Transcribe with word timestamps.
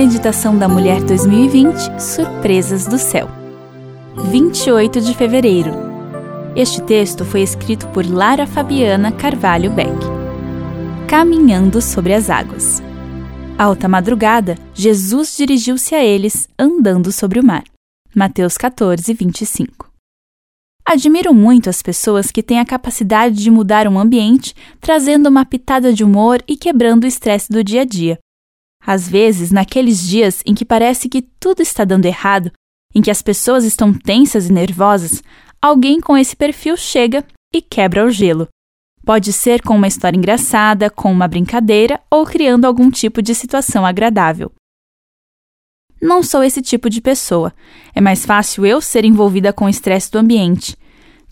Meditação 0.00 0.56
da 0.56 0.68
Mulher 0.68 1.02
2020 1.02 2.00
Surpresas 2.00 2.86
do 2.86 2.96
Céu. 2.96 3.28
28 4.30 5.00
de 5.00 5.12
fevereiro. 5.12 5.72
Este 6.54 6.80
texto 6.80 7.24
foi 7.24 7.42
escrito 7.42 7.88
por 7.88 8.08
Lara 8.08 8.46
Fabiana 8.46 9.10
Carvalho 9.10 9.72
Beck. 9.72 9.98
Caminhando 11.08 11.82
sobre 11.82 12.14
as 12.14 12.30
águas. 12.30 12.80
Alta 13.58 13.88
madrugada, 13.88 14.56
Jesus 14.72 15.36
dirigiu-se 15.36 15.96
a 15.96 16.04
eles 16.04 16.48
andando 16.56 17.10
sobre 17.10 17.40
o 17.40 17.44
mar. 17.44 17.64
Mateus 18.14 18.56
14, 18.56 19.12
25. 19.12 19.90
Admiro 20.86 21.34
muito 21.34 21.68
as 21.68 21.82
pessoas 21.82 22.30
que 22.30 22.40
têm 22.40 22.60
a 22.60 22.64
capacidade 22.64 23.34
de 23.34 23.50
mudar 23.50 23.88
um 23.88 23.98
ambiente, 23.98 24.54
trazendo 24.80 25.28
uma 25.28 25.44
pitada 25.44 25.92
de 25.92 26.04
humor 26.04 26.40
e 26.46 26.56
quebrando 26.56 27.02
o 27.02 27.08
estresse 27.08 27.50
do 27.50 27.64
dia 27.64 27.80
a 27.80 27.84
dia. 27.84 28.16
Às 28.88 29.06
vezes, 29.06 29.50
naqueles 29.50 30.00
dias 30.00 30.42
em 30.46 30.54
que 30.54 30.64
parece 30.64 31.10
que 31.10 31.20
tudo 31.20 31.60
está 31.60 31.84
dando 31.84 32.06
errado, 32.06 32.50
em 32.94 33.02
que 33.02 33.10
as 33.10 33.20
pessoas 33.20 33.62
estão 33.62 33.92
tensas 33.92 34.48
e 34.48 34.52
nervosas, 34.52 35.22
alguém 35.60 36.00
com 36.00 36.16
esse 36.16 36.34
perfil 36.34 36.74
chega 36.74 37.22
e 37.54 37.60
quebra 37.60 38.06
o 38.06 38.10
gelo. 38.10 38.48
Pode 39.04 39.30
ser 39.30 39.60
com 39.60 39.76
uma 39.76 39.86
história 39.86 40.16
engraçada, 40.16 40.88
com 40.88 41.12
uma 41.12 41.28
brincadeira 41.28 42.00
ou 42.10 42.24
criando 42.24 42.64
algum 42.64 42.90
tipo 42.90 43.20
de 43.20 43.34
situação 43.34 43.84
agradável. 43.84 44.50
Não 46.00 46.22
sou 46.22 46.42
esse 46.42 46.62
tipo 46.62 46.88
de 46.88 47.02
pessoa. 47.02 47.52
É 47.94 48.00
mais 48.00 48.24
fácil 48.24 48.64
eu 48.64 48.80
ser 48.80 49.04
envolvida 49.04 49.52
com 49.52 49.66
o 49.66 49.68
estresse 49.68 50.10
do 50.10 50.16
ambiente. 50.16 50.74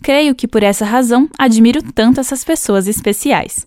Creio 0.03 0.35
que 0.35 0.47
por 0.47 0.61
essa 0.61 0.85
razão 0.85 1.27
admiro 1.39 1.81
tanto 1.81 2.19
essas 2.19 2.43
pessoas 2.43 2.87
especiais. 2.87 3.65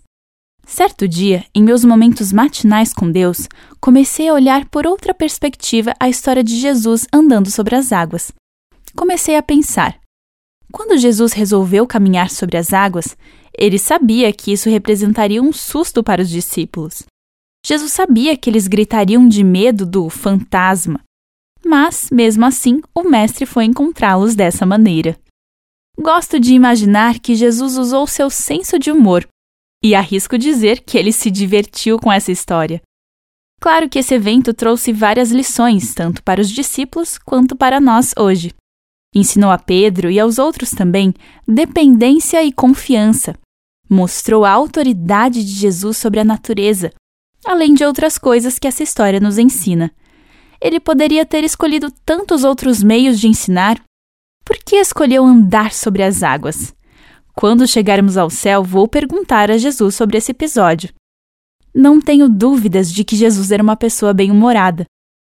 Certo 0.65 1.07
dia, 1.07 1.43
em 1.53 1.61
meus 1.61 1.83
momentos 1.83 2.31
matinais 2.31 2.93
com 2.93 3.11
Deus, 3.11 3.49
comecei 3.81 4.29
a 4.29 4.33
olhar 4.33 4.69
por 4.69 4.85
outra 4.85 5.13
perspectiva 5.13 5.93
a 5.99 6.07
história 6.07 6.43
de 6.43 6.55
Jesus 6.55 7.07
andando 7.11 7.49
sobre 7.49 7.75
as 7.75 7.91
águas. 7.91 8.31
Comecei 8.95 9.35
a 9.35 9.41
pensar: 9.41 9.99
quando 10.71 10.97
Jesus 10.97 11.33
resolveu 11.33 11.87
caminhar 11.87 12.29
sobre 12.29 12.57
as 12.57 12.71
águas, 12.71 13.17
ele 13.57 13.79
sabia 13.79 14.31
que 14.31 14.53
isso 14.53 14.69
representaria 14.69 15.41
um 15.41 15.51
susto 15.51 16.03
para 16.03 16.21
os 16.21 16.29
discípulos. 16.29 17.03
Jesus 17.65 17.91
sabia 17.91 18.37
que 18.37 18.49
eles 18.49 18.67
gritariam 18.67 19.27
de 19.27 19.43
medo 19.43 19.85
do 19.85 20.09
fantasma. 20.09 21.01
Mas, 21.63 22.09
mesmo 22.11 22.43
assim, 22.43 22.81
o 22.95 23.03
Mestre 23.03 23.45
foi 23.45 23.65
encontrá-los 23.65 24.33
dessa 24.33 24.65
maneira. 24.65 25.19
Gosto 25.99 26.39
de 26.39 26.53
imaginar 26.53 27.19
que 27.19 27.35
Jesus 27.35 27.77
usou 27.77 28.07
seu 28.07 28.31
senso 28.31 28.79
de 28.79 28.91
humor 28.91 29.27
e 29.83 29.93
arrisco 29.93 30.37
dizer 30.37 30.81
que 30.81 30.97
ele 30.97 31.11
se 31.11 31.29
divertiu 31.29 31.99
com 31.99 32.11
essa 32.11 32.31
história. 32.31 32.81
Claro 33.61 33.87
que 33.87 33.99
esse 33.99 34.15
evento 34.15 34.55
trouxe 34.55 34.91
várias 34.91 35.31
lições, 35.31 35.93
tanto 35.93 36.23
para 36.23 36.41
os 36.41 36.49
discípulos 36.49 37.19
quanto 37.19 37.55
para 37.55 37.79
nós 37.79 38.11
hoje. 38.17 38.51
Ensinou 39.13 39.51
a 39.51 39.57
Pedro 39.59 40.09
e 40.09 40.19
aos 40.19 40.39
outros 40.39 40.71
também 40.71 41.13
dependência 41.47 42.43
e 42.43 42.51
confiança. 42.51 43.35
Mostrou 43.87 44.45
a 44.45 44.49
autoridade 44.49 45.45
de 45.45 45.51
Jesus 45.51 45.97
sobre 45.97 46.19
a 46.19 46.23
natureza, 46.23 46.91
além 47.45 47.75
de 47.75 47.85
outras 47.85 48.17
coisas 48.17 48.57
que 48.57 48.67
essa 48.67 48.81
história 48.81 49.19
nos 49.19 49.37
ensina. 49.37 49.91
Ele 50.59 50.79
poderia 50.79 51.23
ter 51.23 51.43
escolhido 51.43 51.91
tantos 52.03 52.43
outros 52.43 52.81
meios 52.81 53.19
de 53.19 53.27
ensinar. 53.27 53.79
Por 54.43 54.57
que 54.57 54.77
escolheu 54.77 55.23
andar 55.23 55.71
sobre 55.71 56.01
as 56.01 56.23
águas? 56.23 56.73
Quando 57.35 57.67
chegarmos 57.67 58.17
ao 58.17 58.29
céu, 58.29 58.63
vou 58.63 58.87
perguntar 58.87 59.51
a 59.51 59.57
Jesus 59.57 59.93
sobre 59.93 60.17
esse 60.17 60.31
episódio. 60.31 60.91
Não 61.73 62.01
tenho 62.01 62.27
dúvidas 62.27 62.91
de 62.91 63.03
que 63.03 63.15
Jesus 63.15 63.51
era 63.51 63.63
uma 63.63 63.75
pessoa 63.75 64.13
bem-humorada. 64.13 64.85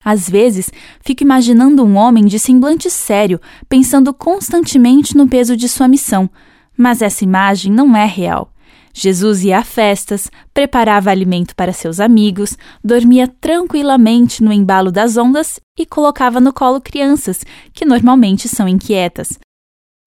Às 0.04 0.28
vezes, 0.28 0.70
fico 1.00 1.22
imaginando 1.22 1.84
um 1.84 1.96
homem 1.96 2.24
de 2.24 2.38
semblante 2.38 2.88
sério, 2.90 3.40
pensando 3.68 4.14
constantemente 4.14 5.16
no 5.16 5.26
peso 5.26 5.56
de 5.56 5.68
sua 5.68 5.88
missão, 5.88 6.30
mas 6.76 7.02
essa 7.02 7.24
imagem 7.24 7.72
não 7.72 7.96
é 7.96 8.04
real. 8.04 8.52
Jesus 8.94 9.44
ia 9.44 9.58
a 9.58 9.64
festas, 9.64 10.30
preparava 10.54 11.10
alimento 11.10 11.54
para 11.54 11.72
seus 11.72 12.00
amigos, 12.00 12.56
dormia 12.82 13.28
tranquilamente 13.28 14.42
no 14.42 14.52
embalo 14.52 14.90
das 14.90 15.16
ondas 15.16 15.60
e 15.78 15.84
colocava 15.84 16.40
no 16.40 16.52
colo 16.52 16.80
crianças, 16.80 17.44
que 17.74 17.84
normalmente 17.84 18.48
são 18.48 18.66
inquietas. 18.66 19.38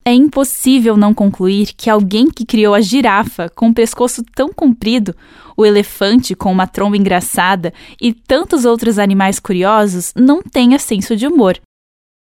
É 0.06 0.14
impossível 0.14 0.96
não 0.96 1.14
concluir 1.14 1.74
que 1.76 1.90
alguém 1.90 2.30
que 2.32 2.46
criou 2.46 2.74
a 2.74 2.82
girafa 2.82 3.50
com 3.50 3.68
um 3.68 3.74
pescoço 3.74 4.24
tão 4.36 4.50
comprido, 4.52 5.16
o 5.56 5.66
elefante 5.66 6.34
com 6.36 6.52
uma 6.52 6.66
tromba 6.66 6.98
engraçada 6.98 7.74
e 8.02 8.14
tantos 8.14 8.66
outros 8.66 8.98
animais 8.98 9.40
curiosos 9.40 10.14
não 10.16 10.42
tenha 10.42 10.80
senso 10.80 11.16
de 11.16 11.28
humor. 11.28 11.60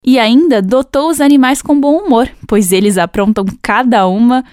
E 0.05 0.17
ainda 0.17 0.61
dotou 0.61 1.09
os 1.09 1.21
animais 1.21 1.61
com 1.61 1.79
bom 1.79 1.97
humor, 1.97 2.29
pois 2.47 2.71
eles 2.71 2.97
aprontam 2.97 3.45
cada 3.61 4.07
uma. 4.07 4.43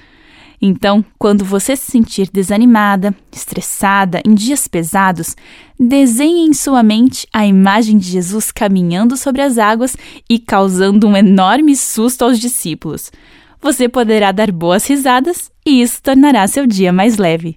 Então, 0.66 1.04
quando 1.18 1.44
você 1.44 1.76
se 1.76 1.92
sentir 1.92 2.30
desanimada, 2.32 3.14
estressada, 3.30 4.22
em 4.26 4.32
dias 4.32 4.66
pesados, 4.66 5.36
desenhe 5.78 6.48
em 6.48 6.54
sua 6.54 6.82
mente 6.82 7.28
a 7.34 7.44
imagem 7.46 7.98
de 7.98 8.08
Jesus 8.08 8.50
caminhando 8.50 9.14
sobre 9.14 9.42
as 9.42 9.58
águas 9.58 9.94
e 10.26 10.38
causando 10.38 11.06
um 11.06 11.14
enorme 11.14 11.76
susto 11.76 12.24
aos 12.24 12.38
discípulos. 12.38 13.12
Você 13.60 13.90
poderá 13.90 14.32
dar 14.32 14.50
boas 14.50 14.86
risadas 14.86 15.50
e 15.66 15.82
isso 15.82 16.02
tornará 16.02 16.46
seu 16.46 16.66
dia 16.66 16.94
mais 16.94 17.18
leve. 17.18 17.56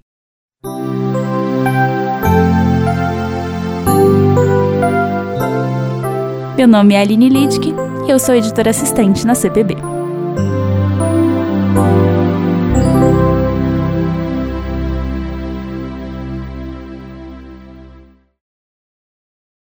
Meu 6.58 6.68
nome 6.68 6.92
é 6.92 7.00
Aline 7.00 7.30
Lidke 7.30 7.72
e 8.06 8.10
eu 8.10 8.18
sou 8.18 8.34
editora 8.34 8.68
assistente 8.68 9.26
na 9.26 9.34
CPB. 9.34 9.87